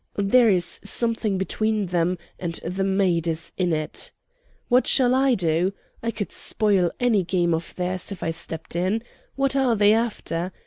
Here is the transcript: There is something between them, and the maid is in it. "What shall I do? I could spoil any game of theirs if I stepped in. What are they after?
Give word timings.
There 0.15 0.49
is 0.49 0.79
something 0.83 1.37
between 1.37 1.85
them, 1.85 2.17
and 2.39 2.55
the 2.65 2.83
maid 2.83 3.27
is 3.27 3.51
in 3.55 3.71
it. 3.71 4.11
"What 4.67 4.87
shall 4.87 5.13
I 5.13 5.35
do? 5.35 5.73
I 6.01 6.09
could 6.09 6.31
spoil 6.31 6.89
any 6.99 7.23
game 7.23 7.53
of 7.53 7.75
theirs 7.75 8.11
if 8.11 8.23
I 8.23 8.31
stepped 8.31 8.75
in. 8.75 9.03
What 9.35 9.55
are 9.55 9.75
they 9.75 9.93
after? 9.93 10.51